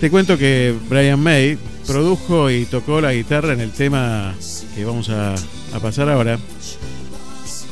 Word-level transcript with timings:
Te 0.00 0.10
cuento 0.10 0.38
que 0.38 0.74
Brian 0.88 1.20
May 1.20 1.58
produjo 1.86 2.50
y 2.50 2.64
tocó 2.64 3.02
la 3.02 3.12
guitarra 3.12 3.52
en 3.52 3.60
el 3.60 3.70
tema 3.70 4.34
que 4.74 4.82
vamos 4.82 5.10
a, 5.10 5.34
pasar 5.82 6.08
ahora, 6.08 6.38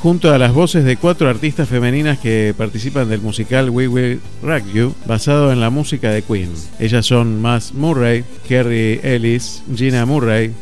junto 0.02 0.30
a 0.30 0.36
las 0.36 0.52
voces 0.52 0.84
de 0.84 0.98
cuatro 0.98 1.30
artistas 1.30 1.70
femeninas 1.70 2.18
que 2.18 2.54
participan 2.54 3.08
del 3.08 3.22
musical 3.22 3.70
We 3.70 3.88
Will 3.88 4.20
Rock 4.42 4.64
You, 4.74 4.94
basado 5.06 5.50
en 5.52 5.60
la 5.60 5.70
música 5.70 6.10
de 6.10 6.20
Queen. 6.20 6.52
Ellas 6.78 7.06
son 7.06 7.40
Mass 7.40 7.72
Murray, 7.72 8.26
Kerry 8.46 9.00
Ellis, 9.02 9.62
Gina 9.74 10.04
Murray 10.04 10.52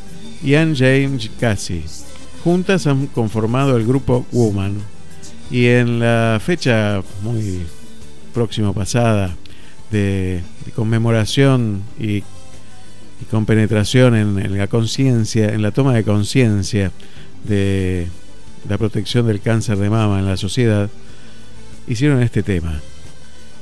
y 0.45 0.55
Anne 0.55 0.77
James 0.77 1.29
Cassie. 1.41 1.83
Juntas 2.45 2.87
han 2.87 3.09
conformado 3.09 3.77
el 3.77 3.85
grupo 3.85 4.25
Woman. 4.30 4.77
Y 5.51 5.67
en 5.67 5.98
la 5.98 6.41
fecha 6.41 7.03
muy 7.25 7.62
próxima 8.33 8.73
pasada 8.73 9.35
de, 9.91 10.43
conmemoración 10.73 11.83
y, 11.98 12.23
con 13.30 13.46
penetración 13.46 14.15
en, 14.15 14.59
la 14.59 14.66
conciencia, 14.66 15.48
en 15.48 15.62
la 15.62 15.70
toma 15.70 15.95
de 15.95 16.05
conciencia 16.05 16.93
de 17.45 18.09
la 18.69 18.77
protección 18.77 19.27
del 19.27 19.41
cáncer 19.41 19.79
de 19.79 19.88
mama 19.88 20.19
en 20.19 20.27
la 20.27 20.37
sociedad, 20.37 20.91
hicieron 21.87 22.23
este 22.23 22.43
tema. 22.43 22.80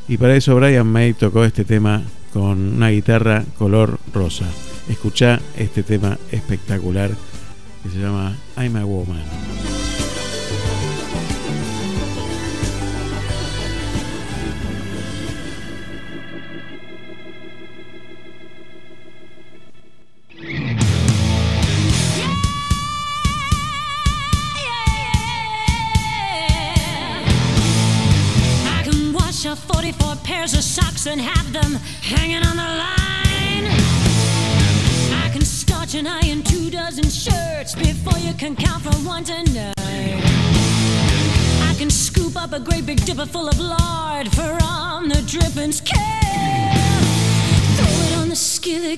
Y 0.09 0.17
para 0.17 0.37
eso 0.37 0.57
Brian 0.57 0.87
May 0.87 1.15
tocó 1.15 1.45
este 1.45 1.65
tema 1.65 2.03
con 2.33 2.59
una 2.77 2.91
guitarra 2.91 3.45
color 3.57 3.99
rosa. 4.13 4.47
Escucha 4.89 5.41
este 5.57 5.83
tema 5.83 6.19
espectacular 6.33 7.11
que 7.83 7.91
se 7.91 7.99
llama 7.99 8.37
I'm 8.57 8.77
a 8.77 8.85
Woman. 8.85 9.64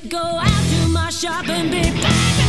go. 0.09 0.19
out 0.19 0.65
to 0.71 0.89
my 0.89 1.11
shop 1.11 1.49
and 1.49 1.71
be 1.71 1.83
back. 2.03 2.46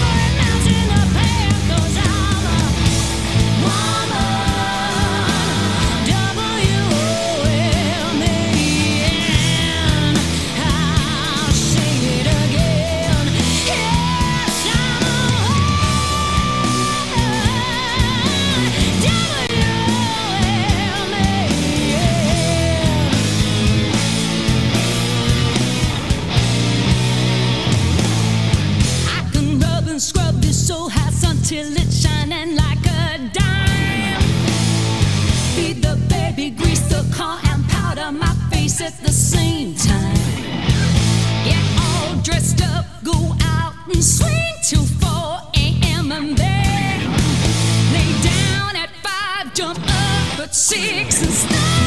six 50.58 51.22
and 51.22 51.32
stop. 51.32 51.87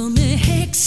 Tell 0.00 0.08
me, 0.08 0.34
Hex. 0.34 0.79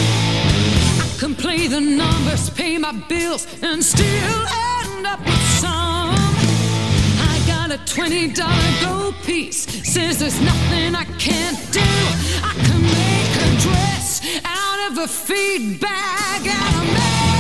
I 1.01 1.17
can 1.19 1.35
play 1.35 1.67
the 1.67 1.81
numbers, 1.81 2.51
pay 2.51 2.79
my 2.79 2.93
bills, 3.09 3.47
and 3.63 3.85
still 3.85 4.47
end 4.87 5.07
up 5.07 5.21
with 5.25 5.49
some. 5.59 6.15
I 7.19 7.43
got 7.47 7.71
a 7.73 7.79
$20 7.79 8.35
gold 8.85 9.15
piece, 9.25 9.67
says 9.83 10.19
there's 10.19 10.41
nothing 10.41 10.95
I 10.95 11.05
can't 11.19 11.59
do. 11.73 11.81
I 12.43 12.55
can 12.67 12.83
make 12.83 13.37
a 13.43 13.61
dress 13.61 14.41
out 14.45 14.91
of 14.91 14.99
a 14.99 15.09
feed 15.09 15.81
bag, 15.81 16.47
out 16.47 16.75
of 16.75 16.95
me. 16.95 17.36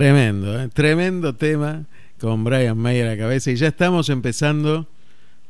Tremendo, 0.00 0.58
¿eh? 0.58 0.68
tremendo 0.72 1.34
tema 1.34 1.84
con 2.18 2.42
Brian 2.42 2.78
May 2.78 3.02
a 3.02 3.04
la 3.04 3.18
cabeza 3.18 3.50
y 3.50 3.56
ya 3.56 3.68
estamos 3.68 4.08
empezando 4.08 4.86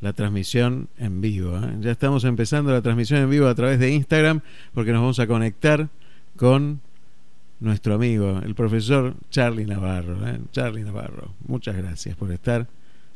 la 0.01 0.13
transmisión 0.13 0.89
en 0.99 1.21
vivo. 1.21 1.57
¿eh? 1.57 1.77
Ya 1.79 1.93
estamos 1.93 2.25
empezando 2.25 2.73
la 2.73 2.83
transmisión 2.83 3.21
en 3.21 3.31
vivo 3.31 3.47
a 3.47 3.55
través 3.55 3.79
de 3.79 3.93
Instagram 3.93 4.41
porque 4.75 4.91
nos 4.91 5.03
vamos 5.03 5.21
a 5.21 5.29
conectar 5.29 5.89
con 6.35 6.81
nuestro 7.61 7.95
amigo, 7.95 8.41
el 8.45 8.57
profesor 8.57 9.15
Charlie 9.31 9.67
Navarro. 9.67 10.27
¿eh? 10.27 10.41
Charlie 10.51 10.83
Navarro, 10.83 11.33
muchas 11.47 11.77
gracias 11.77 12.17
por 12.17 12.33
estar 12.33 12.67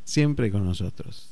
siempre 0.04 0.52
con 0.52 0.64
nosotros. 0.64 1.30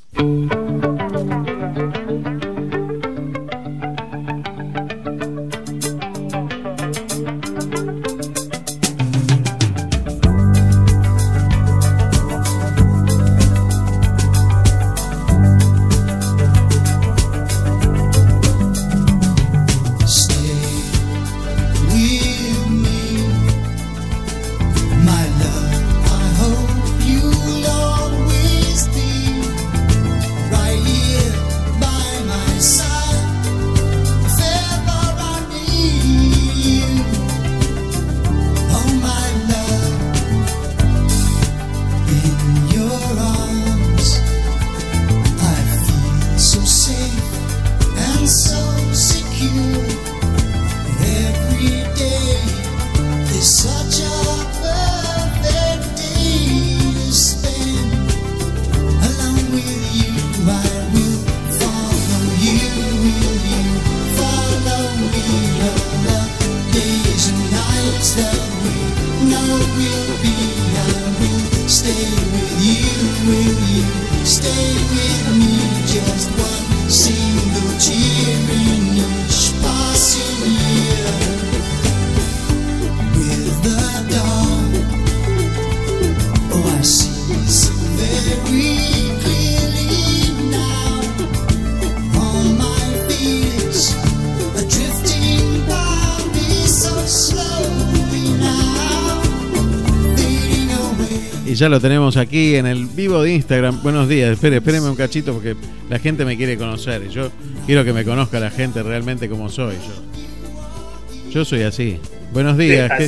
Ya 101.62 101.68
lo 101.68 101.78
tenemos 101.78 102.16
aquí 102.16 102.56
en 102.56 102.66
el 102.66 102.86
vivo 102.86 103.22
de 103.22 103.34
Instagram. 103.34 103.84
Buenos 103.84 104.08
días, 104.08 104.32
espere, 104.32 104.56
espéreme 104.56 104.90
un 104.90 104.96
cachito 104.96 105.32
porque 105.32 105.54
la 105.88 106.00
gente 106.00 106.24
me 106.24 106.36
quiere 106.36 106.58
conocer. 106.58 107.08
Yo 107.08 107.30
quiero 107.66 107.84
que 107.84 107.92
me 107.92 108.04
conozca 108.04 108.40
la 108.40 108.50
gente 108.50 108.82
realmente 108.82 109.28
como 109.28 109.48
soy 109.48 109.76
yo. 109.76 111.30
Yo 111.30 111.44
soy 111.44 111.62
así. 111.62 112.00
Buenos 112.32 112.58
días. 112.58 112.90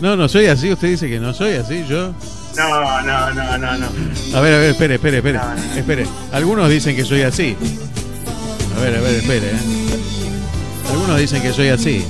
no, 0.00 0.16
no 0.16 0.28
soy 0.28 0.46
así. 0.46 0.72
Usted 0.72 0.88
dice 0.88 1.08
que 1.08 1.20
no 1.20 1.32
soy 1.32 1.52
así. 1.52 1.84
Yo. 1.88 2.12
No, 2.56 3.02
no, 3.02 3.32
no, 3.32 3.58
no, 3.58 3.78
no. 3.78 3.86
A 4.34 4.40
ver, 4.40 4.54
a 4.54 4.58
ver, 4.58 4.70
espere, 4.70 4.96
espere, 4.96 5.18
espere. 5.18 5.38
Espere. 5.76 6.04
Algunos 6.32 6.68
dicen 6.68 6.96
que 6.96 7.04
soy 7.04 7.22
así. 7.22 7.54
A 8.76 8.80
ver, 8.80 8.96
a 8.96 9.00
ver, 9.02 9.14
espere. 9.14 9.50
¿eh? 9.50 9.60
Algunos 10.90 11.16
dicen 11.16 11.42
que 11.42 11.52
soy 11.52 11.68
así. 11.68 12.04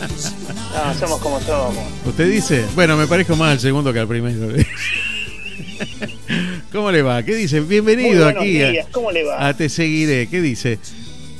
No, 0.72 0.94
somos 0.94 1.20
como 1.20 1.40
somos. 1.40 1.84
¿Usted 2.06 2.30
dice? 2.30 2.64
Bueno, 2.74 2.96
me 2.96 3.06
parezco 3.06 3.36
más 3.36 3.52
al 3.52 3.60
segundo 3.60 3.92
que 3.92 3.98
al 3.98 4.08
primero. 4.08 4.46
¿Cómo 6.72 6.90
le 6.92 7.02
va? 7.02 7.22
¿Qué 7.22 7.34
dice? 7.34 7.60
Bienvenido 7.60 8.26
aquí. 8.26 8.60
¿Cómo 8.92 9.10
le 9.10 9.24
va? 9.24 9.46
A 9.48 9.54
Te 9.54 9.68
Seguiré. 9.68 10.28
¿Qué 10.28 10.40
dice? 10.40 10.78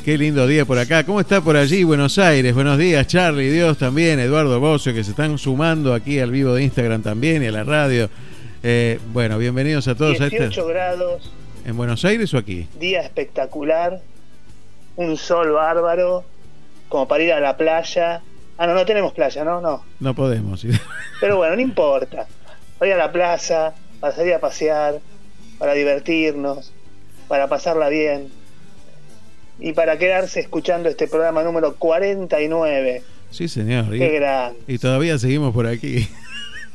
Qué 0.04 0.18
lindo 0.18 0.46
día 0.46 0.64
por 0.64 0.78
acá. 0.78 1.04
¿Cómo 1.04 1.20
está 1.20 1.40
por 1.40 1.56
allí, 1.56 1.84
Buenos 1.84 2.18
Aires? 2.18 2.54
Buenos 2.54 2.78
días, 2.78 3.06
Charlie, 3.06 3.50
Dios 3.50 3.76
también, 3.78 4.18
Eduardo 4.18 4.58
Bocio, 4.58 4.94
que 4.94 5.04
se 5.04 5.10
están 5.10 5.36
sumando 5.38 5.92
aquí 5.92 6.18
al 6.18 6.30
vivo 6.30 6.54
de 6.54 6.64
Instagram 6.64 7.02
también 7.02 7.42
y 7.42 7.46
a 7.46 7.52
la 7.52 7.64
radio. 7.64 8.08
Eh, 8.62 8.98
bueno, 9.12 9.38
bienvenidos 9.38 9.88
a 9.88 9.94
todos 9.94 10.18
18 10.18 10.42
a 10.42 10.46
este. 10.46 10.62
grados. 10.64 11.30
¿En 11.66 11.76
Buenos 11.76 12.04
Aires 12.04 12.32
o 12.34 12.38
aquí? 12.38 12.66
Día 12.78 13.02
espectacular. 13.02 14.00
Un 14.96 15.16
sol 15.16 15.52
bárbaro. 15.52 16.24
Como 16.88 17.06
para 17.06 17.22
ir 17.22 17.32
a 17.32 17.40
la 17.40 17.56
playa. 17.56 18.22
Ah, 18.60 18.66
no, 18.66 18.74
no 18.74 18.84
tenemos 18.84 19.14
playa, 19.14 19.42
¿no? 19.42 19.62
No. 19.62 19.82
No 20.00 20.14
podemos. 20.14 20.66
Pero 21.18 21.38
bueno, 21.38 21.56
no 21.56 21.62
importa. 21.62 22.26
Voy 22.78 22.90
a 22.90 22.96
la 22.98 23.10
plaza, 23.10 23.72
para 24.00 24.14
salir 24.14 24.34
a 24.34 24.38
pasear, 24.38 25.00
para 25.58 25.72
divertirnos, 25.72 26.70
para 27.26 27.48
pasarla 27.48 27.88
bien 27.88 28.28
y 29.60 29.72
para 29.72 29.96
quedarse 29.96 30.40
escuchando 30.40 30.90
este 30.90 31.08
programa 31.08 31.42
número 31.42 31.74
49. 31.76 33.02
Sí, 33.30 33.48
señor. 33.48 33.92
Qué 33.92 34.10
gran. 34.10 34.52
Y 34.68 34.76
todavía 34.76 35.18
seguimos 35.18 35.54
por 35.54 35.66
aquí. 35.66 36.06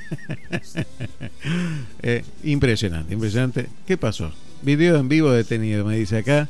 eh, 2.02 2.24
impresionante, 2.44 3.14
impresionante. 3.14 3.68
¿Qué 3.86 3.96
pasó? 3.96 4.32
Video 4.64 4.96
en 4.96 5.08
vivo 5.08 5.30
detenido, 5.30 5.86
me 5.86 5.98
dice 5.98 6.18
acá 6.18 6.50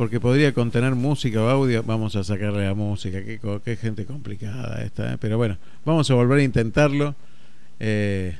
porque 0.00 0.18
podría 0.18 0.54
contener 0.54 0.94
música 0.94 1.42
o 1.42 1.48
audio, 1.50 1.82
vamos 1.82 2.16
a 2.16 2.24
sacarle 2.24 2.64
la 2.64 2.72
música. 2.72 3.18
Qué, 3.22 3.76
gente 3.76 4.06
complicada 4.06 4.82
esta, 4.82 5.12
¿eh? 5.12 5.18
pero 5.20 5.36
bueno, 5.36 5.58
vamos 5.84 6.10
a 6.10 6.14
volver 6.14 6.38
a 6.38 6.42
intentarlo. 6.42 7.14
Eh, 7.78 8.34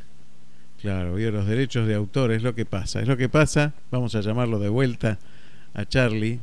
claro, 0.80 1.18
los 1.18 1.46
derechos 1.46 1.86
de 1.86 1.94
autor 1.94 2.32
es 2.32 2.42
lo 2.42 2.54
que 2.54 2.64
pasa, 2.64 3.02
es 3.02 3.08
lo 3.08 3.18
que 3.18 3.28
pasa. 3.28 3.74
Vamos 3.90 4.14
a 4.14 4.22
llamarlo 4.22 4.58
de 4.58 4.70
vuelta 4.70 5.18
a 5.74 5.84
Charlie. 5.84 6.40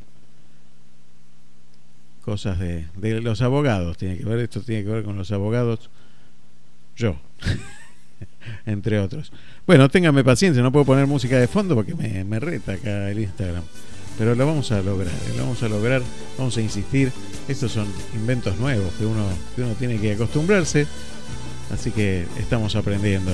Cosas 2.21 2.59
de, 2.59 2.85
los 3.19 3.41
abogados, 3.41 3.97
tiene 3.97 4.19
que 4.19 4.23
ver, 4.23 4.37
esto 4.37 4.61
tiene 4.61 4.83
que 4.83 4.91
ver 4.91 5.03
con 5.03 5.17
los 5.17 5.31
abogados. 5.31 5.89
Yo. 6.95 7.15
entre 8.67 8.99
otros. 8.99 9.33
Bueno, 9.65 9.89
ténganme 9.89 10.23
paciencia, 10.23 10.61
no 10.61 10.71
puedo 10.71 10.85
poner 10.85 11.07
música 11.07 11.39
de 11.39 11.47
fondo 11.47 11.73
porque 11.73 11.95
me 11.95 12.39
reta 12.39 12.73
acá 12.73 13.09
el 13.09 13.17
Instagram 13.17 13.63
pero 14.17 14.35
lo 14.35 14.45
vamos 14.45 14.71
a 14.71 14.81
lograr, 14.81 15.13
¿eh? 15.13 15.33
lo 15.37 15.43
vamos 15.43 15.61
a 15.63 15.69
lograr, 15.69 16.01
vamos 16.37 16.57
a 16.57 16.61
insistir. 16.61 17.11
Estos 17.47 17.71
son 17.71 17.87
inventos 18.15 18.57
nuevos 18.57 18.91
que 18.97 19.05
uno, 19.05 19.25
que 19.55 19.61
uno 19.61 19.73
tiene 19.73 19.99
que 19.99 20.13
acostumbrarse, 20.13 20.87
así 21.71 21.91
que 21.91 22.25
estamos 22.39 22.75
aprendiendo. 22.75 23.31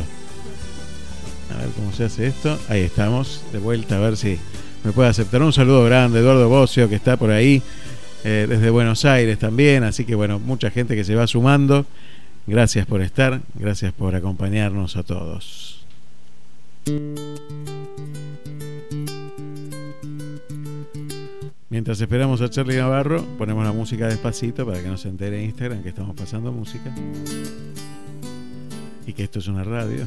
A 1.54 1.58
ver 1.58 1.70
cómo 1.76 1.94
se 1.94 2.06
hace 2.06 2.28
esto. 2.28 2.58
Ahí 2.68 2.82
estamos, 2.82 3.44
de 3.52 3.60
vuelta, 3.60 3.98
a 3.98 4.00
ver 4.00 4.18
si 4.18 4.38
me 4.84 4.92
puede 4.92 5.10
aceptar. 5.10 5.42
Un 5.42 5.54
saludo 5.54 5.84
grande, 5.86 6.20
Eduardo 6.20 6.50
Bocio, 6.50 6.90
que 6.90 6.96
está 6.96 7.18
por 7.18 7.32
ahí, 7.32 7.62
eh, 8.24 8.46
desde 8.50 8.70
Buenos 8.70 9.06
Aires 9.06 9.40
también, 9.40 9.84
así 9.84 10.06
que 10.06 10.16
bueno, 10.16 10.40
mucha 10.40 10.70
gente 10.70 10.96
que 10.96 11.04
se 11.04 11.16
va 11.16 11.28
sumando. 11.28 11.86
Gracias 12.46 12.86
por 12.86 13.02
estar, 13.02 13.42
gracias 13.56 13.94
por 13.94 14.16
acompañarnos 14.16 14.98
a 14.98 15.04
todos. 15.04 15.86
Mientras 21.74 22.00
esperamos 22.00 22.40
a 22.42 22.52
Charlie 22.52 22.78
Navarro, 22.78 23.26
ponemos 23.36 23.66
la 23.66 23.72
música 23.72 24.08
despacito 24.08 24.64
para 24.64 24.80
que 24.80 24.88
no 24.88 24.96
se 24.96 25.10
entere 25.10 25.44
Instagram 25.44 25.82
que 25.82 25.90
estamos 25.90 26.16
pasando 26.16 26.52
música. 26.52 26.94
Y 29.08 29.14
que 29.14 29.24
esto 29.24 29.40
es 29.40 29.48
una 29.48 29.64
radio. 29.64 30.06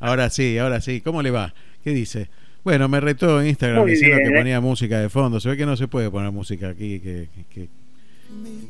Ahora, 0.00 0.30
sí, 0.30 0.58
ahora 0.58 0.80
sí. 0.80 1.00
¿Cómo 1.00 1.22
le 1.22 1.30
va? 1.30 1.54
¿Qué 1.84 1.90
dice? 1.90 2.28
Bueno, 2.64 2.88
me 2.88 2.98
retó 2.98 3.40
en 3.40 3.50
Instagram 3.50 3.86
diciendo 3.86 4.16
que 4.16 4.34
¿eh? 4.34 4.36
ponía 4.36 4.60
música 4.60 4.98
de 4.98 5.08
fondo. 5.08 5.38
Se 5.38 5.48
ve 5.48 5.56
que 5.56 5.64
no 5.64 5.76
se 5.76 5.86
puede 5.86 6.10
poner 6.10 6.32
música 6.32 6.70
aquí, 6.70 6.98
que, 6.98 7.28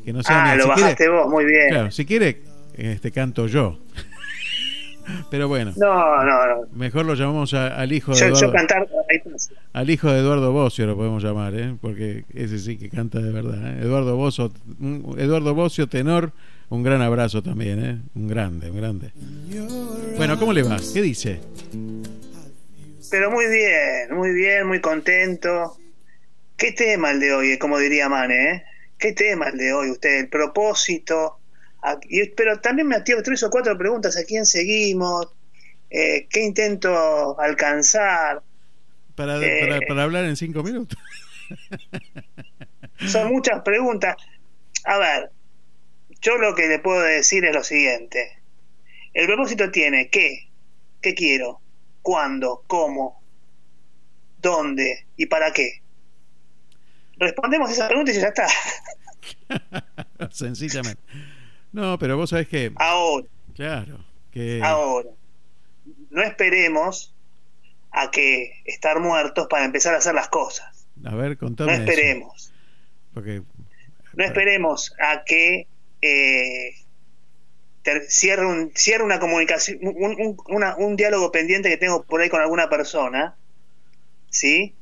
que, 0.05 0.13
no 0.13 0.21
sea 0.21 0.51
Ah, 0.51 0.55
lo 0.57 0.67
bajaste 0.67 1.09
vos, 1.09 1.27
muy 1.27 1.45
bien. 1.45 1.69
Claro, 1.69 1.89
si 1.89 2.05
quiere, 2.05 2.43
este 2.77 3.09
canto 3.09 3.47
yo. 3.47 3.79
Pero 5.29 5.47
bueno. 5.47 5.73
No, 5.77 6.23
no, 6.23 6.47
no. 6.47 6.67
Mejor 6.73 7.05
lo 7.05 7.13
llamamos 7.15 7.53
al 7.53 7.91
hijo 7.91 8.13
de 8.13 8.25
Eduardo. 8.25 8.53
al 9.73 9.89
hijo 9.89 10.11
de 10.11 10.19
Eduardo 10.19 10.51
Bocio 10.51 10.85
lo 10.85 10.95
podemos 10.95 11.23
llamar, 11.23 11.53
¿eh? 11.55 11.75
porque 11.81 12.25
ese 12.33 12.59
sí 12.59 12.77
que 12.77 12.89
canta 12.89 13.19
de 13.19 13.31
verdad. 13.31 13.77
¿eh? 13.77 13.81
Eduardo 13.81 14.15
Bocio, 14.15 14.51
Eduardo 15.17 15.53
Bocio, 15.53 15.87
tenor, 15.87 16.31
Un 16.69 16.81
gran 16.83 17.01
abrazo 17.01 17.43
también, 17.43 17.85
¿eh? 17.85 18.01
Un 18.15 18.27
grande, 18.27 18.71
un 18.71 18.77
grande. 18.77 19.11
Bueno, 20.17 20.39
¿cómo 20.39 20.51
le 20.51 20.63
va? 20.63 20.77
¿Qué 20.93 21.01
dice? 21.01 21.39
Pero 23.11 23.29
muy 23.29 23.45
bien, 23.47 24.15
muy 24.15 24.33
bien, 24.33 24.67
muy 24.67 24.81
contento. 24.81 25.77
¿Qué 26.57 26.71
tema 26.71 27.11
el 27.11 27.19
de 27.19 27.33
hoy, 27.33 27.57
como 27.59 27.77
diría 27.77 28.09
Mane, 28.09 28.51
eh? 28.51 28.63
¿Qué 28.97 29.11
tema 29.13 29.49
el 29.49 29.57
de 29.57 29.73
hoy 29.73 29.91
usted? 29.91 30.21
El 30.21 30.29
propósito. 30.29 31.39
A- 31.85 31.99
y- 32.09 32.29
pero 32.29 32.59
también 32.59 32.87
me 32.87 32.95
activo 32.95 33.21
tres 33.21 33.43
o 33.43 33.49
cuatro 33.49 33.77
preguntas. 33.77 34.17
¿A 34.17 34.23
quién 34.23 34.45
seguimos? 34.45 35.27
Eh, 35.89 36.27
¿Qué 36.29 36.43
intento 36.43 37.39
alcanzar? 37.39 38.41
Para, 39.15 39.37
Eh. 39.37 39.59
para, 39.61 39.79
para 39.87 40.03
hablar 40.03 40.25
en 40.25 40.35
cinco 40.35 40.63
minutos. 40.63 40.97
Son 43.07 43.27
muchas 43.31 43.61
preguntas. 43.61 44.15
A 44.85 44.97
ver, 44.97 45.29
yo 46.21 46.37
lo 46.37 46.55
que 46.55 46.67
le 46.67 46.79
puedo 46.79 47.01
decir 47.01 47.45
es 47.45 47.53
lo 47.53 47.63
siguiente. 47.63 48.39
El 49.13 49.27
propósito 49.27 49.69
tiene 49.71 50.09
qué, 50.09 50.49
qué 51.01 51.13
quiero, 51.13 51.61
cuándo, 52.01 52.63
cómo, 52.67 53.21
dónde 54.41 55.05
y 55.17 55.27
para 55.27 55.51
qué. 55.53 55.81
Respondemos 57.17 57.71
esas 57.71 57.87
preguntas 57.87 58.15
y 58.17 58.19
ya 58.21 58.27
está. 58.29 58.47
Sencillamente. 60.31 61.01
No, 61.75 61.99
pero 61.99 62.15
vos 62.17 62.29
sabés 62.29 62.47
que. 62.47 62.71
Ahora, 62.77 63.27
Claro. 63.53 63.99
Que, 64.31 64.61
ahora, 64.63 65.09
no 66.09 66.21
esperemos 66.23 67.13
a 67.91 68.11
que 68.11 68.61
estar 68.65 68.99
muertos 68.99 69.47
para 69.49 69.65
empezar 69.65 69.93
a 69.93 69.97
hacer 69.99 70.13
las 70.15 70.27
cosas. 70.29 70.87
a 71.05 71.15
ver, 71.15 71.31
No 71.31 71.37
contame. 71.37 71.73
eso, 71.73 71.83
esperemos. 71.83 72.51
porque. 73.13 73.41
No 74.13 74.23
esperemos 74.23 74.93
a 74.99 75.23
que 75.25 75.67
eh, 76.01 76.75
cierre, 78.07 78.45
un, 78.45 78.71
cierre 78.75 79.03
una 79.03 79.19
comunicación, 79.19 79.79
un, 79.81 80.15
un- 80.21 80.37
una- 80.47 80.75
un 80.77 80.95
diálogo 80.95 81.31
pendiente 81.31 81.69
que 81.69 81.77
tengo 81.77 82.03
por 82.03 82.21
ahí 82.21 82.29
con 82.29 82.39
alguna 82.41 82.69
persona, 82.69 83.35
¿sí? 84.29 84.73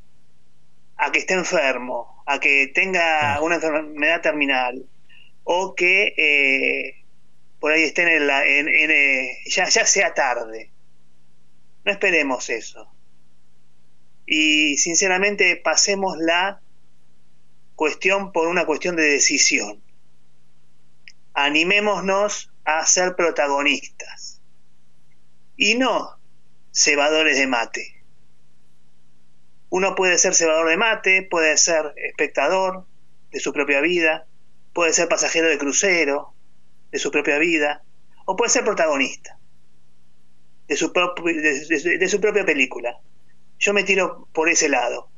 A 0.98 1.12
que 1.12 1.20
esté 1.20 1.34
enfermo, 1.34 2.24
a 2.28 2.40
que 2.40 2.72
tenga 2.74 3.40
una 3.42 3.56
enfermedad 3.56 4.22
terminal, 4.22 4.86
o 5.44 5.76
que 5.76 6.14
eh, 6.18 7.06
por 7.60 7.72
ahí 7.72 7.84
esté 7.84 8.04
en, 8.04 8.30
en- 8.30 8.68
en, 8.70 8.92
eh, 8.92 9.38
ya, 9.48 9.68
ya 9.70 9.86
sea 9.86 10.14
tarde. 10.14 10.72
No 11.86 11.92
esperemos 11.92 12.50
eso. 12.50 12.90
Y 14.26 14.78
sinceramente 14.78 15.58
pasemos 15.58 16.18
la 16.18 16.62
cuestión 17.76 18.32
por 18.32 18.48
una 18.48 18.66
cuestión 18.66 18.96
de 18.96 19.04
decisión. 19.04 19.84
Animémonos 21.34 22.52
a 22.64 22.86
ser 22.86 23.16
protagonistas 23.16 24.40
y 25.58 25.76
no 25.76 26.18
cebadores 26.72 27.38
de 27.38 27.48
mate. 27.48 28.04
Uno 29.70 29.96
puede 29.96 30.18
ser 30.20 30.36
cebador 30.36 30.70
de 30.70 30.78
mate, 30.78 31.28
puede 31.30 31.58
ser 31.58 31.94
espectador 31.98 32.86
de 33.32 33.40
su 33.40 33.52
propia 33.52 33.82
vida, 33.82 34.28
puede 34.74 34.94
ser 34.94 35.08
pasajero 35.08 35.48
de 35.48 35.58
crucero 35.58 36.34
de 36.92 37.00
su 37.00 37.12
propia 37.12 37.38
vida, 37.40 37.84
o 38.26 38.36
puede 38.36 38.50
ser 38.50 38.64
protagonista 38.64 39.38
de 40.68 40.76
su, 40.78 40.92
de- 40.94 41.80
de- 41.90 41.98
de 41.98 42.08
su 42.10 42.20
propia 42.22 42.46
película. 42.46 42.98
Yo 43.60 43.74
me 43.74 43.84
tiro 43.84 44.28
por 44.34 44.50
ese 44.50 44.70
lado. 44.70 45.10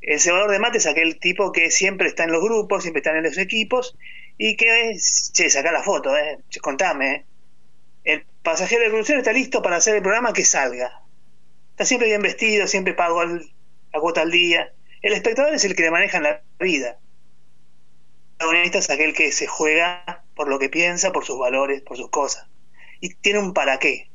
El 0.00 0.20
cebador 0.20 0.50
de 0.50 0.58
mate 0.58 0.78
es 0.78 0.86
aquel 0.86 1.18
tipo 1.18 1.50
que 1.52 1.70
siempre 1.70 2.08
está 2.08 2.24
en 2.24 2.32
los 2.32 2.42
grupos, 2.42 2.82
siempre 2.82 3.00
está 3.00 3.16
en 3.16 3.22
los 3.24 3.38
equipos 3.38 3.96
y 4.36 4.56
que 4.56 4.96
che, 5.32 5.48
saca 5.50 5.72
la 5.72 5.82
foto, 5.82 6.16
eh, 6.16 6.38
contame. 6.60 7.14
eh. 7.14 7.26
El 8.04 8.26
pasajero 8.42 8.82
del 8.82 8.92
crucero 8.92 9.18
está 9.20 9.32
listo 9.32 9.62
para 9.62 9.76
hacer 9.76 9.96
el 9.96 10.02
programa 10.02 10.32
que 10.34 10.44
salga. 10.44 10.92
Está 11.70 11.86
siempre 11.86 12.08
bien 12.08 12.20
vestido, 12.22 12.66
siempre 12.66 12.92
pago 12.92 13.22
el- 13.22 13.50
la 13.92 14.00
cuota 14.00 14.20
al 14.22 14.30
día. 14.30 14.70
El 15.00 15.14
espectador 15.14 15.54
es 15.54 15.64
el 15.64 15.74
que 15.74 15.82
le 15.84 15.90
maneja 15.90 16.18
en 16.18 16.24
la 16.24 16.42
vida. 16.60 16.98
Protagonista 18.38 18.78
es 18.78 18.90
aquel 18.90 19.14
que 19.14 19.32
se 19.32 19.46
juega 19.46 20.24
por 20.34 20.48
lo 20.48 20.58
que 20.58 20.68
piensa, 20.68 21.12
por 21.12 21.24
sus 21.24 21.38
valores, 21.38 21.82
por 21.82 21.96
sus 21.96 22.10
cosas. 22.10 22.46
Y 23.00 23.14
tiene 23.14 23.38
un 23.38 23.52
para 23.52 23.78
qué. 23.78 24.08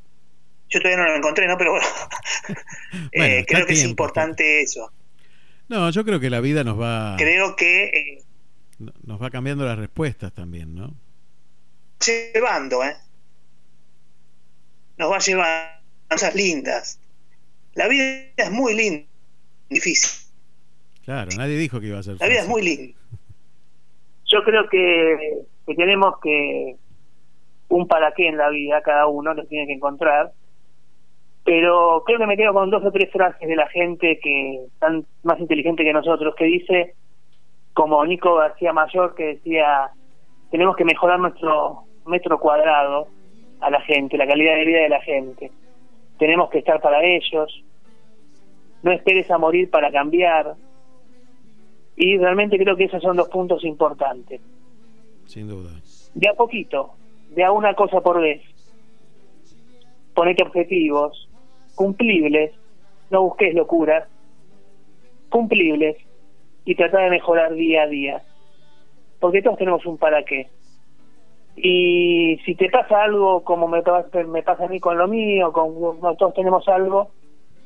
Yo 0.70 0.80
todavía 0.80 1.04
no 1.04 1.10
lo 1.10 1.16
encontré, 1.16 1.48
¿no? 1.48 1.58
Pero 1.58 1.72
bueno, 1.72 1.88
Bueno, 2.92 3.36
Eh, 3.36 3.46
creo 3.48 3.66
que 3.66 3.74
es 3.74 3.84
importante 3.84 4.62
eso. 4.62 4.92
No, 5.68 5.90
yo 5.92 6.04
creo 6.04 6.20
que 6.20 6.30
la 6.30 6.42
vida 6.42 6.64
nos 6.64 6.80
va. 6.80 7.16
Creo 7.18 7.56
que 7.56 7.84
eh, 7.86 8.24
Nos 8.78 9.22
va 9.22 9.30
cambiando 9.30 9.66
las 9.66 9.78
respuestas 9.78 10.34
también, 10.34 10.76
¿no? 10.76 10.96
llevando, 12.06 12.84
¿eh? 12.84 12.96
Nos 14.98 15.12
va 15.12 15.20
llevando 15.20 15.70
cosas 16.10 16.34
lindas. 16.36 17.00
La 17.74 17.88
vida 17.88 18.32
es 18.38 18.52
muy 18.52 18.74
linda, 18.74 19.06
difícil. 19.70 20.10
Claro, 21.04 21.30
nadie 21.38 21.58
dijo 21.58 21.80
que 21.80 21.88
iba 21.88 22.00
a 22.00 22.04
ser 22.04 22.18
La 22.20 22.28
vida 22.28 22.42
es 22.42 22.48
muy 22.48 22.62
linda. 22.62 22.98
Yo 24.30 24.44
creo 24.44 24.68
que, 24.70 25.44
que 25.66 25.76
tenemos 25.76 26.20
que 26.22 26.76
un 27.70 27.88
para 27.88 28.12
qué 28.14 28.28
en 28.28 28.38
la 28.38 28.50
vida, 28.50 28.82
cada 28.82 29.08
uno 29.08 29.34
lo 29.34 29.46
tiene 29.46 29.68
que 29.68 29.74
encontrar. 29.74 30.32
Pero 31.46 32.04
creo 32.06 32.20
que 32.20 32.28
me 32.28 32.38
quedo 32.38 32.54
con 32.54 32.70
dos 32.70 32.84
o 32.84 32.92
tres 32.92 33.12
frases 33.12 33.48
de 33.48 33.56
la 33.56 33.68
gente 33.70 34.20
que 34.20 34.66
están 34.66 35.06
más 35.24 35.40
inteligente 35.40 35.84
que 35.84 35.94
nosotros, 35.94 36.36
que 36.36 36.46
dice, 36.46 36.94
como 37.74 38.06
Nico 38.06 38.36
García 38.36 38.74
Mayor, 38.74 39.16
que 39.16 39.36
decía, 39.36 39.90
tenemos 40.52 40.76
que 40.76 40.86
mejorar 40.86 41.20
nuestro 41.20 41.84
metro 42.06 42.40
cuadrado 42.40 43.08
a 43.62 43.70
la 43.70 43.82
gente, 43.82 44.18
la 44.18 44.28
calidad 44.28 44.56
de 44.56 44.66
vida 44.66 44.82
de 44.82 44.90
la 44.90 45.02
gente. 45.02 45.52
Tenemos 46.18 46.50
que 46.50 46.60
estar 46.60 46.82
para 46.82 47.04
ellos. 47.04 47.64
No 48.84 48.92
esperes 48.92 49.30
a 49.32 49.38
morir 49.38 49.70
para 49.70 49.92
cambiar. 49.92 50.56
Y 52.00 52.18
realmente 52.18 52.58
creo 52.58 52.78
que 52.78 52.86
esos 52.86 53.04
son 53.04 53.18
dos 53.18 53.28
puntos 53.28 53.66
importantes. 53.66 54.40
Sin 55.26 55.50
duda. 55.50 55.70
De 56.14 56.30
a 56.30 56.34
poquito, 56.34 56.92
de 57.32 57.44
a 57.44 57.52
una 57.52 57.74
cosa 57.74 58.00
por 58.00 58.22
vez. 58.22 58.42
Ponete 60.14 60.44
objetivos, 60.44 61.28
cumplibles, 61.76 62.54
no 63.10 63.24
busques 63.24 63.54
locuras, 63.54 64.08
cumplibles 65.28 65.98
y 66.64 66.74
trata 66.76 67.00
de 67.02 67.10
mejorar 67.10 67.54
día 67.54 67.84
a 67.84 67.88
día. 67.88 68.24
Porque 69.20 69.42
todos 69.42 69.58
tenemos 69.58 69.86
un 69.86 69.98
para 69.98 70.24
qué. 70.24 70.48
Y 71.58 72.40
si 72.46 72.56
te 72.56 72.70
pasa 72.70 73.04
algo 73.04 73.44
como 73.44 73.68
me, 73.68 73.82
me 74.26 74.42
pasa 74.44 74.64
a 74.64 74.70
mí 74.70 74.80
con 74.80 74.98
lo 74.98 75.10
mío, 75.10 75.52
con 75.52 76.00
no, 76.00 76.16
todos 76.16 76.34
tenemos 76.34 76.66
algo, 76.70 77.10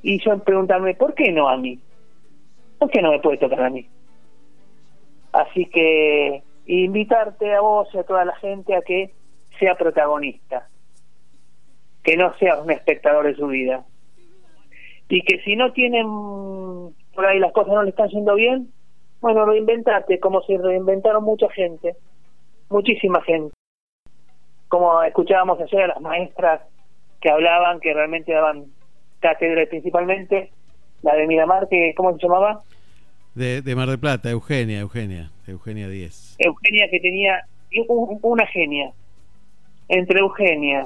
y 0.01 0.19
yo 0.25 0.39
preguntarme, 0.39 0.95
¿por 0.95 1.13
qué 1.13 1.31
no 1.31 1.47
a 1.47 1.55
mí? 1.55 1.77
¿Por 2.79 2.89
qué 2.89 2.99
no 2.99 3.11
me 3.11 3.19
puede 3.19 3.37
tocar 3.37 3.61
a 3.61 3.69
mí? 3.69 3.87
Así 5.33 5.65
que 5.65 6.43
invitarte 6.67 7.53
a 7.53 7.61
vos 7.61 7.89
y 7.93 7.97
a 7.97 8.03
toda 8.03 8.23
la 8.23 8.35
gente 8.37 8.75
a 8.75 8.81
que 8.81 9.11
sea 9.59 9.75
protagonista, 9.75 10.69
que 12.03 12.15
no 12.15 12.33
sea 12.37 12.61
un 12.61 12.71
espectador 12.71 13.25
de 13.25 13.35
su 13.35 13.47
vida. 13.47 13.83
Y 15.09 15.21
que 15.23 15.39
si 15.43 15.55
no 15.55 15.73
tienen, 15.73 16.05
por 17.13 17.25
ahí 17.25 17.39
las 17.39 17.51
cosas 17.51 17.73
no 17.73 17.83
le 17.83 17.89
están 17.89 18.09
yendo 18.09 18.35
bien, 18.35 18.71
bueno, 19.21 19.45
reinventarte, 19.45 20.19
como 20.19 20.41
se 20.41 20.57
reinventaron 20.57 21.23
mucha 21.23 21.49
gente, 21.49 21.95
muchísima 22.69 23.21
gente. 23.21 23.53
Como 24.67 25.01
escuchábamos 25.03 25.59
ayer 25.61 25.83
a 25.83 25.87
las 25.87 26.01
maestras 26.01 26.61
que 27.21 27.29
hablaban, 27.29 27.79
que 27.79 27.93
realmente 27.93 28.33
daban 28.33 28.65
cátedra, 29.19 29.63
y 29.63 29.67
principalmente 29.67 30.51
la 31.01 31.15
de 31.15 31.27
Miramar, 31.27 31.67
que 31.69 31.93
¿cómo 31.95 32.11
se 32.13 32.23
llamaba? 32.23 32.61
De, 33.35 33.61
de 33.61 33.75
Mar 33.75 33.87
del 33.89 33.99
Plata, 33.99 34.29
Eugenia, 34.29 34.79
Eugenia, 34.79 35.31
Eugenia 35.47 35.87
10. 35.87 36.35
Eugenia 36.39 36.87
que 36.91 36.99
tenía 36.99 37.41
un- 37.87 38.19
una 38.21 38.45
genia. 38.47 38.91
Entre 39.87 40.19
Eugenia, 40.19 40.83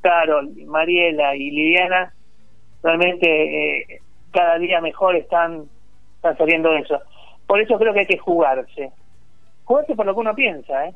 Carol, 0.00 0.50
Mariela 0.66 1.36
y 1.36 1.50
Liliana, 1.50 2.12
realmente 2.82 3.26
eh, 3.82 4.00
cada 4.32 4.58
día 4.58 4.80
mejor 4.80 5.14
están, 5.16 5.64
están 6.16 6.36
saliendo 6.38 6.70
de 6.70 6.80
eso. 6.80 7.00
Por 7.46 7.60
eso 7.60 7.78
creo 7.78 7.92
que 7.92 8.00
hay 8.00 8.06
que 8.06 8.18
jugarse. 8.18 8.90
Jugarse 9.64 9.94
por 9.94 10.06
lo 10.06 10.14
que 10.14 10.20
uno 10.20 10.34
piensa, 10.34 10.86
¿eh? 10.88 10.94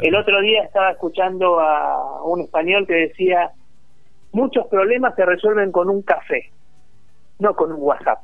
El 0.00 0.14
otro 0.14 0.40
día 0.40 0.62
estaba 0.64 0.90
escuchando 0.92 1.60
a 1.60 2.22
un 2.24 2.40
español 2.40 2.86
que 2.86 2.94
decía, 2.94 3.50
muchos 4.32 4.66
problemas 4.68 5.14
se 5.14 5.24
resuelven 5.26 5.70
con 5.70 5.90
un 5.90 6.00
café, 6.02 6.50
no 7.38 7.54
con 7.54 7.72
un 7.72 7.78
WhatsApp. 7.82 8.20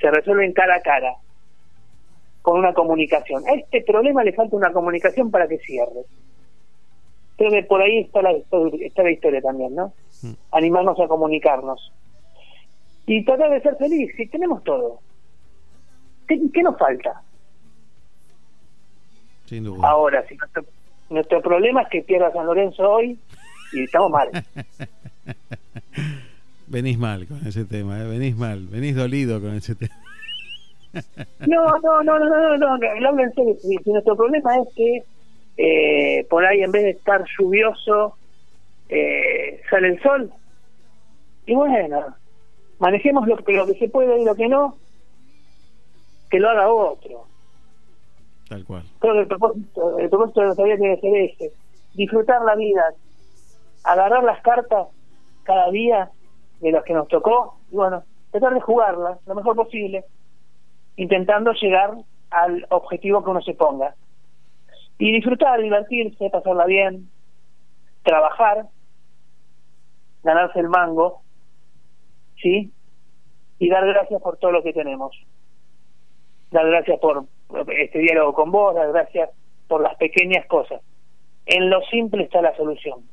Se 0.00 0.10
resuelven 0.10 0.52
cara 0.52 0.76
a 0.76 0.80
cara, 0.80 1.14
con 2.42 2.58
una 2.58 2.72
comunicación. 2.72 3.42
A 3.48 3.54
este 3.54 3.82
problema 3.82 4.24
le 4.24 4.32
falta 4.32 4.56
una 4.56 4.72
comunicación 4.72 5.30
para 5.30 5.48
que 5.48 5.58
cierre. 5.58 6.04
Creo 7.36 7.50
que 7.50 7.62
por 7.64 7.80
ahí 7.80 8.00
está 8.00 8.22
la, 8.22 8.32
está 8.32 9.02
la 9.02 9.10
historia 9.10 9.40
también, 9.40 9.74
¿no? 9.74 9.92
Mm. 10.22 10.32
Animarnos 10.52 10.98
a 10.98 11.06
comunicarnos. 11.06 11.92
Y 13.06 13.24
tratar 13.24 13.50
de 13.50 13.60
ser 13.60 13.76
feliz, 13.76 14.12
si 14.16 14.26
tenemos 14.26 14.62
todo. 14.64 15.00
¿Qué, 16.26 16.38
qué 16.52 16.62
nos 16.62 16.76
falta? 16.76 17.22
sin 19.48 19.64
duda. 19.64 19.88
Ahora, 19.88 20.24
si 20.28 20.36
nuestro, 20.36 20.64
nuestro 21.08 21.40
problema 21.40 21.82
es 21.82 21.88
que 21.88 22.02
pierda 22.02 22.32
San 22.32 22.46
Lorenzo 22.46 22.82
hoy 22.88 23.18
y 23.72 23.84
estamos 23.84 24.10
mal. 24.10 24.28
venís 26.68 26.98
mal 26.98 27.26
con 27.26 27.46
ese 27.46 27.64
tema, 27.64 28.00
¿eh? 28.00 28.06
venís 28.06 28.36
mal, 28.36 28.66
venís 28.66 28.94
dolido 28.94 29.40
con 29.40 29.54
ese 29.54 29.74
tema. 29.74 29.94
No, 31.46 31.66
no, 31.82 32.02
no, 32.02 32.18
no, 32.18 32.18
no, 32.18 32.56
no, 32.56 32.78
no, 32.78 32.78
no 32.78 33.08
hablo 33.08 33.22
en 33.22 33.34
serio. 33.34 33.56
Nuestro 33.86 34.16
problema 34.16 34.56
es 34.56 34.68
que 34.74 35.04
eh, 35.56 36.26
por 36.30 36.44
ahí 36.44 36.62
en 36.62 36.72
vez 36.72 36.84
de 36.84 36.90
estar 36.90 37.24
lluvioso 37.38 38.16
eh, 38.88 39.60
sale 39.68 39.88
el 39.88 40.02
sol. 40.02 40.32
Y 41.46 41.54
bueno, 41.54 42.14
manejemos 42.78 43.26
lo 43.26 43.36
que, 43.38 43.52
lo 43.52 43.66
que 43.66 43.74
se 43.74 43.88
puede 43.88 44.20
y 44.20 44.24
lo 44.24 44.34
que 44.34 44.48
no, 44.48 44.76
que 46.30 46.38
lo 46.38 46.48
haga 46.48 46.68
otro. 46.68 47.26
Tal 48.48 48.64
cual. 48.64 48.84
Creo 48.98 49.14
que 49.14 49.20
el 49.20 49.26
propósito, 49.26 49.98
el 49.98 50.08
propósito 50.08 50.40
de 50.40 50.46
nuestra 50.46 50.64
vida 50.64 50.76
tiene 50.76 50.94
que 50.96 51.00
ser 51.00 51.16
ese. 51.16 51.52
Disfrutar 51.94 52.42
la 52.42 52.54
vida, 52.54 52.82
agarrar 53.84 54.24
las 54.24 54.40
cartas 54.42 54.88
cada 55.44 55.70
día 55.70 56.10
de 56.60 56.72
los 56.72 56.84
que 56.84 56.94
nos 56.94 57.08
tocó 57.08 57.58
y 57.70 57.76
bueno, 57.76 58.02
tratar 58.30 58.54
de 58.54 58.60
jugarlas 58.60 59.18
lo 59.26 59.34
mejor 59.34 59.56
posible, 59.56 60.04
intentando 60.96 61.52
llegar 61.52 61.94
al 62.30 62.66
objetivo 62.70 63.22
que 63.24 63.30
uno 63.30 63.42
se 63.42 63.54
ponga. 63.54 63.94
Y 64.98 65.12
disfrutar, 65.12 65.60
divertirse, 65.60 66.28
pasarla 66.30 66.66
bien, 66.66 67.08
trabajar, 68.02 68.66
ganarse 70.24 70.58
el 70.58 70.68
mango, 70.68 71.22
¿sí? 72.42 72.72
Y 73.60 73.68
dar 73.68 73.86
gracias 73.86 74.20
por 74.20 74.38
todo 74.38 74.52
lo 74.52 74.62
que 74.62 74.72
tenemos. 74.72 75.16
Dar 76.50 76.66
gracias 76.66 76.98
por 76.98 77.24
este 77.68 77.98
diálogo 78.00 78.32
con 78.32 78.50
vos, 78.50 78.74
dar 78.74 78.88
gracias 78.88 79.30
por 79.68 79.82
las 79.82 79.96
pequeñas 79.96 80.46
cosas. 80.46 80.82
En 81.46 81.70
lo 81.70 81.80
simple 81.82 82.24
está 82.24 82.42
la 82.42 82.56
solución, 82.56 83.04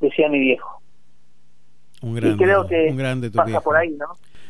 decía 0.00 0.28
mi 0.28 0.38
viejo. 0.38 0.81
Un 2.02 2.16
y 2.16 2.20
grande, 2.20 2.44
creo 2.44 2.66
que 2.66 2.88
un 2.90 2.96
grande 2.96 3.30
tu 3.30 3.36
pasa 3.36 3.46
viejo. 3.48 3.62
por 3.62 3.76
ahí, 3.76 3.90
¿no? 3.90 4.06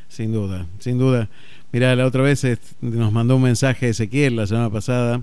Sin 0.09 0.33
duda, 0.33 0.67
sin 0.79 0.99
duda. 0.99 1.29
Mira, 1.73 1.95
la 1.97 2.07
otra 2.07 2.23
vez 2.23 2.45
est- 2.45 2.75
nos 2.83 3.13
mandó 3.13 3.37
un 3.37 3.43
mensaje 3.43 3.89
Ezequiel 3.89 4.37
la 4.37 4.47
semana 4.47 4.69
pasada 4.71 5.23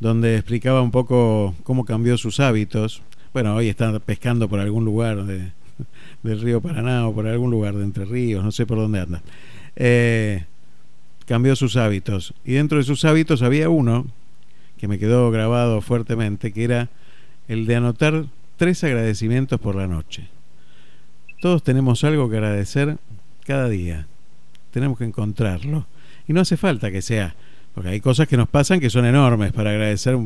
donde 0.00 0.34
explicaba 0.36 0.82
un 0.82 0.90
poco 0.90 1.54
cómo 1.62 1.84
cambió 1.84 2.16
sus 2.18 2.40
hábitos. 2.40 3.02
Bueno, 3.32 3.54
hoy 3.54 3.68
está 3.68 3.98
pescando 4.00 4.48
por 4.48 4.58
algún 4.60 4.84
lugar 4.84 5.24
de, 5.24 5.52
del 6.22 6.40
río 6.40 6.60
Paraná 6.60 7.06
o 7.06 7.14
por 7.14 7.26
algún 7.26 7.50
lugar 7.50 7.74
de 7.74 7.84
Entre 7.84 8.04
Ríos, 8.04 8.42
no 8.44 8.50
sé 8.52 8.66
por 8.66 8.78
dónde 8.78 9.00
anda. 9.00 9.22
Eh, 9.76 10.44
cambió 11.26 11.54
sus 11.56 11.76
hábitos. 11.76 12.34
Y 12.44 12.52
dentro 12.54 12.78
de 12.78 12.84
sus 12.84 13.04
hábitos 13.04 13.42
había 13.42 13.68
uno 13.68 14.06
que 14.78 14.88
me 14.88 14.98
quedó 14.98 15.30
grabado 15.30 15.80
fuertemente, 15.80 16.52
que 16.52 16.64
era 16.64 16.88
el 17.48 17.66
de 17.66 17.76
anotar 17.76 18.24
tres 18.56 18.82
agradecimientos 18.84 19.58
por 19.60 19.74
la 19.76 19.86
noche. 19.86 20.28
Todos 21.40 21.62
tenemos 21.62 22.02
algo 22.04 22.30
que 22.30 22.36
agradecer 22.36 22.96
cada 23.46 23.68
día. 23.68 24.06
Tenemos 24.70 24.98
que 24.98 25.04
encontrarlo. 25.04 25.86
Y 26.26 26.32
no 26.32 26.40
hace 26.40 26.56
falta 26.56 26.90
que 26.90 27.02
sea, 27.02 27.34
porque 27.74 27.90
hay 27.90 28.00
cosas 28.00 28.26
que 28.26 28.36
nos 28.36 28.48
pasan 28.48 28.80
que 28.80 28.90
son 28.90 29.04
enormes 29.04 29.52
para 29.52 29.70
agradecer 29.70 30.16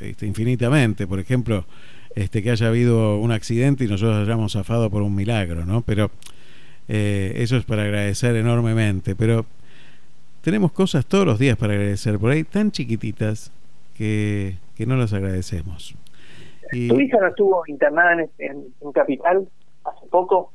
este, 0.00 0.26
infinitamente. 0.26 1.06
Por 1.06 1.20
ejemplo, 1.20 1.64
este, 2.16 2.42
que 2.42 2.50
haya 2.50 2.68
habido 2.68 3.18
un 3.18 3.30
accidente 3.30 3.84
y 3.84 3.88
nosotros 3.88 4.26
hayamos 4.26 4.52
zafado 4.52 4.90
por 4.90 5.02
un 5.02 5.14
milagro, 5.14 5.64
¿no? 5.64 5.82
Pero 5.82 6.10
eh, 6.88 7.34
eso 7.36 7.56
es 7.56 7.64
para 7.64 7.82
agradecer 7.82 8.34
enormemente. 8.36 9.14
Pero 9.14 9.46
tenemos 10.42 10.72
cosas 10.72 11.06
todos 11.06 11.26
los 11.26 11.38
días 11.38 11.56
para 11.56 11.74
agradecer, 11.74 12.18
por 12.18 12.30
ahí 12.30 12.42
tan 12.42 12.72
chiquititas 12.72 13.52
que, 13.96 14.56
que 14.76 14.86
no 14.86 14.96
las 14.96 15.12
agradecemos. 15.12 15.94
Tu 16.70 16.78
hija 16.78 17.18
no 17.20 17.28
estuvo 17.28 17.62
internada 17.68 18.14
en, 18.14 18.30
en, 18.38 18.64
en 18.80 18.92
Capital 18.92 19.46
hace 19.84 20.06
poco 20.08 20.52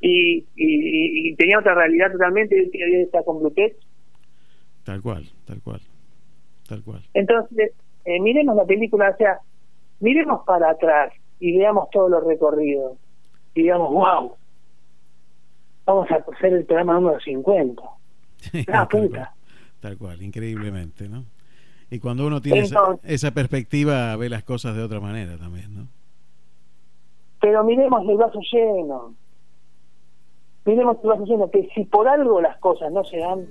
y, 0.00 0.44
y, 0.56 1.34
tenía 1.36 1.60
otra 1.60 1.74
realidad 1.74 2.10
totalmente 2.10 2.70
y 2.72 2.82
hoy 2.82 3.02
está 3.02 3.22
con 3.22 3.38
Bluetooth. 3.38 3.72
tal 4.84 5.00
cual, 5.00 5.30
tal 5.46 5.62
cual, 5.62 5.80
tal 6.68 6.82
cual. 6.82 7.02
Entonces, 7.14 7.72
eh, 8.04 8.20
miremos 8.20 8.56
la 8.56 8.64
película, 8.64 9.10
o 9.10 9.16
sea, 9.16 9.38
miremos 10.00 10.44
para 10.44 10.70
atrás 10.70 11.12
y 11.38 11.56
veamos 11.56 11.88
todos 11.90 12.10
los 12.10 12.24
recorridos 12.24 12.98
y 13.54 13.62
digamos, 13.62 13.90
wow, 13.92 14.34
vamos 15.86 16.10
a 16.10 16.16
hacer 16.16 16.52
el 16.52 16.64
programa 16.64 16.94
número 16.94 17.20
50. 17.20 17.82
Ah, 18.66 18.88
tal, 18.90 19.08
cual, 19.08 19.28
tal 19.78 19.98
cual, 19.98 20.20
increíblemente, 20.20 21.08
¿no? 21.08 21.24
Y 21.90 22.00
cuando 22.00 22.26
uno 22.26 22.40
tiene 22.40 22.58
esa, 22.58 22.98
esa 23.04 23.30
perspectiva, 23.30 24.16
ve 24.16 24.28
las 24.28 24.42
cosas 24.42 24.74
de 24.74 24.82
otra 24.82 24.98
manera 24.98 25.36
también, 25.38 25.72
¿no? 25.72 25.86
Pero 27.42 27.64
miremos 27.64 28.08
el 28.08 28.16
vaso 28.16 28.38
lleno. 28.52 29.14
Miremos 30.64 30.96
el 31.02 31.08
vaso 31.08 31.24
lleno, 31.24 31.50
que 31.50 31.68
si 31.74 31.84
por 31.84 32.06
algo 32.06 32.40
las 32.40 32.56
cosas 32.58 32.92
no 32.92 33.02
se 33.02 33.18
dan 33.18 33.46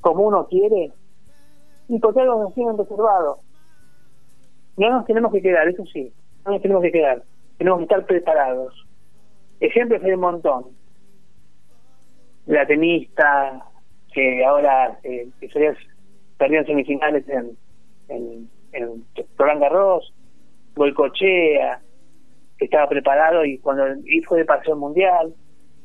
como 0.00 0.28
uno 0.28 0.46
quiere, 0.46 0.92
y 1.88 1.98
porque 1.98 2.20
algo 2.20 2.40
nos 2.40 2.54
tienen 2.54 2.78
reservado, 2.78 3.40
no 4.76 4.90
nos 4.90 5.06
tenemos 5.06 5.32
que 5.32 5.42
quedar, 5.42 5.66
eso 5.66 5.84
sí, 5.86 6.12
no 6.44 6.52
nos 6.52 6.62
tenemos 6.62 6.84
que 6.84 6.92
quedar, 6.92 7.22
tenemos 7.58 7.78
que 7.78 7.84
estar 7.84 8.06
preparados. 8.06 8.86
Ejemplos 9.58 10.00
hay 10.04 10.12
un 10.12 10.20
montón. 10.20 10.64
La 12.46 12.64
tenista 12.64 13.66
que 14.12 14.44
ahora 14.44 15.00
eh, 15.02 15.28
que 15.40 15.48
semifinales 16.64 17.28
en, 17.28 17.56
en, 18.08 18.48
en 18.72 19.04
Roland 19.36 19.60
Garros, 19.60 20.14
Golcochea, 20.76 21.80
que 22.58 22.66
estaba 22.66 22.88
preparado 22.88 23.44
y 23.44 23.58
cuando 23.58 23.84
y 24.06 24.20
fue 24.22 24.38
de 24.38 24.44
paseo 24.44 24.76
mundial 24.76 25.34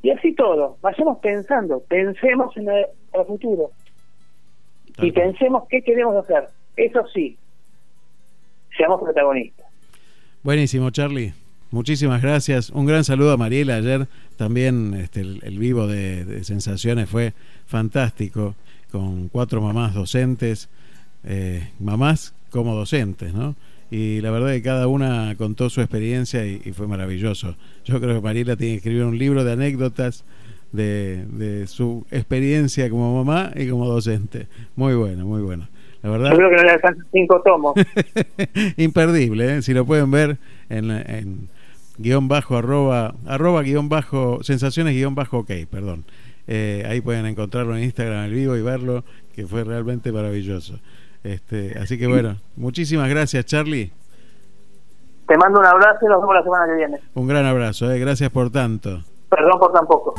y 0.01 0.11
así 0.11 0.33
todo 0.33 0.77
vayamos 0.81 1.17
pensando 1.19 1.81
pensemos 1.87 2.55
en 2.57 2.69
el, 2.69 2.85
en 3.13 3.19
el 3.21 3.25
futuro 3.25 3.71
Tal 4.95 5.07
y 5.07 5.11
cual. 5.11 5.25
pensemos 5.25 5.63
qué 5.69 5.81
queremos 5.81 6.15
hacer 6.15 6.47
eso 6.75 7.05
sí 7.13 7.37
seamos 8.77 9.01
protagonistas 9.01 9.65
Buenísimo, 10.41 10.89
Charlie. 10.89 11.33
Muchísimas 11.69 12.21
gracias. 12.21 12.69
Un 12.69 12.85
gran 12.85 13.03
saludo 13.03 13.33
a 13.33 13.37
Mariela. 13.37 13.75
Ayer 13.75 14.07
también 14.37 14.93
este, 14.93 15.19
el, 15.19 15.41
el 15.43 15.59
vivo 15.59 15.85
de, 15.85 16.23
de 16.23 16.45
Sensaciones 16.45 17.09
fue 17.09 17.33
fantástico, 17.65 18.55
con 18.89 19.27
cuatro 19.27 19.61
mamás 19.61 19.93
docentes, 19.93 20.69
eh, 21.25 21.69
mamás 21.79 22.33
como 22.51 22.73
docentes, 22.73 23.33
¿no? 23.33 23.55
Y 23.91 24.21
la 24.21 24.31
verdad 24.31 24.51
que 24.51 24.61
cada 24.61 24.87
una 24.87 25.33
contó 25.37 25.69
su 25.69 25.81
experiencia 25.81 26.45
y, 26.45 26.61
y 26.63 26.71
fue 26.73 26.87
maravilloso. 26.87 27.55
Yo 27.85 27.99
creo 27.99 28.15
que 28.15 28.21
Mariela 28.21 28.55
tiene 28.55 28.73
que 28.73 28.77
escribir 28.77 29.03
un 29.03 29.17
libro 29.17 29.43
de 29.43 29.53
anécdotas 29.53 30.23
de, 30.71 31.25
de 31.25 31.67
su 31.67 32.05
experiencia 32.11 32.89
como 32.89 33.23
mamá 33.23 33.51
y 33.55 33.67
como 33.67 33.87
docente. 33.87 34.47
Muy 34.75 34.93
bueno, 34.93 35.25
muy 35.25 35.41
bueno. 35.41 35.67
La 36.01 36.09
verdad. 36.09 36.31
yo 36.31 36.37
creo 36.37 36.49
que 36.49 36.55
no 36.55 36.63
le 36.63 36.71
alcanzan 36.71 37.05
cinco 37.11 37.41
tomos 37.43 37.73
Imperdible, 38.77 39.57
¿eh? 39.57 39.61
si 39.61 39.73
lo 39.73 39.85
pueden 39.85 40.09
ver 40.11 40.37
en, 40.69 40.91
en 40.91 41.49
guion 41.97 42.29
bajo 42.29 42.55
arroba, 42.55 43.15
arroba 43.25 43.63
guion 43.63 43.89
bajo 43.89 44.41
sensaciones 44.41 44.95
guion 44.95 45.15
bajo 45.15 45.39
ok, 45.39 45.51
perdón. 45.69 46.05
Eh, 46.47 46.83
ahí 46.87 47.01
pueden 47.01 47.25
encontrarlo 47.25 47.75
en 47.77 47.83
Instagram 47.83 48.23
al 48.23 48.31
vivo 48.31 48.55
y 48.55 48.61
verlo, 48.61 49.03
que 49.35 49.45
fue 49.45 49.63
realmente 49.63 50.11
maravilloso. 50.11 50.79
Este, 51.23 51.77
así 51.77 51.97
que 51.97 52.07
bueno, 52.07 52.37
muchísimas 52.55 53.09
gracias 53.09 53.45
Charlie, 53.45 53.91
te 55.27 55.37
mando 55.37 55.59
un 55.59 55.65
abrazo 55.65 55.99
y 56.01 56.05
nos 56.05 56.21
vemos 56.21 56.35
la 56.35 56.43
semana 56.43 56.65
que 56.67 56.75
viene 56.75 56.99
un 57.13 57.27
gran 57.27 57.45
abrazo, 57.45 57.91
¿eh? 57.91 57.99
gracias 57.99 58.29
por 58.29 58.49
tanto. 58.49 59.03
perdón 59.29 59.59
por 59.59 59.73
tan 59.73 59.85
poco 59.85 60.15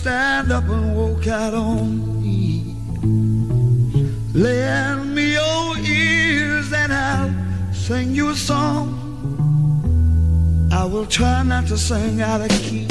stand 0.00 0.50
up 0.50 0.64
and 0.64 0.96
walk 0.96 1.26
out 1.26 1.52
on 1.52 2.22
me. 2.22 2.74
Lend 4.32 5.14
me 5.14 5.32
your 5.32 5.76
ears 5.76 6.72
and 6.72 6.90
I'll 6.90 7.34
sing 7.74 8.14
you 8.14 8.30
a 8.30 8.34
song. 8.34 8.86
I 10.72 10.86
will 10.86 11.04
try 11.04 11.42
not 11.42 11.66
to 11.66 11.76
sing 11.76 12.22
out 12.22 12.40
of 12.40 12.48
key. 12.48 12.89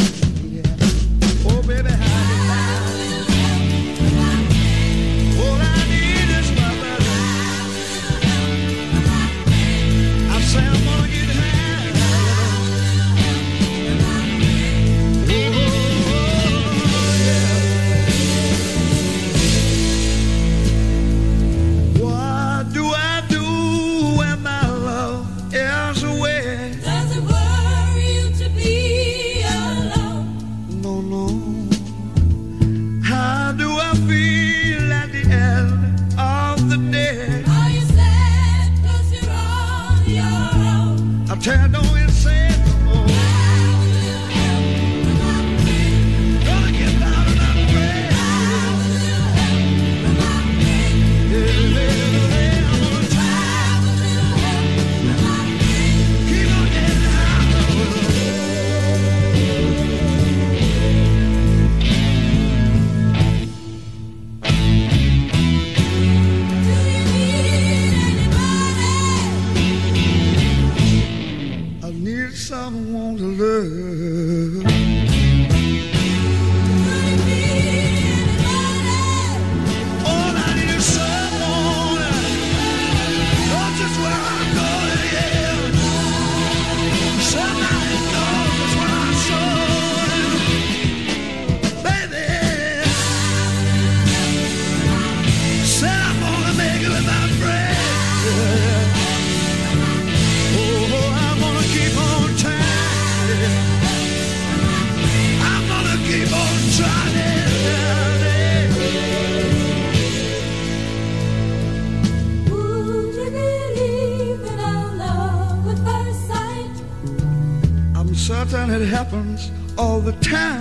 happens 119.09 119.51
all 119.75 119.99
the 119.99 120.11
time. 120.21 120.58